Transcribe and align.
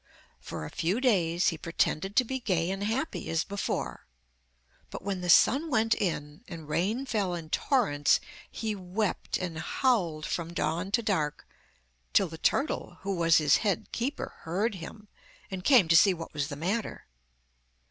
For 0.39 0.65
a 0.65 0.71
few 0.71 0.99
days 0.99 1.49
he 1.49 1.59
pretended 1.59 2.15
to 2.15 2.23
be 2.23 2.39
gay 2.39 2.71
and 2.71 2.83
happy 2.83 3.29
as 3.29 3.43
before, 3.43 4.07
but 4.89 5.03
when 5.03 5.21
the 5.21 5.29
sun 5.29 5.69
went 5.69 5.93
in, 5.93 6.43
and 6.47 6.67
rain 6.67 7.05
fell 7.05 7.35
in 7.35 7.51
torrents, 7.51 8.19
he 8.49 8.73
wept 8.75 9.37
and 9.37 9.59
howled 9.59 10.25
from 10.25 10.53
dawn 10.55 10.89
to 10.93 11.03
dark, 11.03 11.47
till 12.13 12.27
the 12.29 12.39
turtle, 12.39 12.97
who 13.01 13.15
was 13.15 13.37
his 13.37 13.57
head 13.57 13.91
keeper, 13.91 14.33
heard 14.39 14.73
him, 14.73 15.07
and 15.51 15.63
came 15.63 15.87
to 15.89 15.95
see 15.95 16.15
what 16.15 16.33
was 16.33 16.47
the 16.47 16.55
matter. 16.55 17.05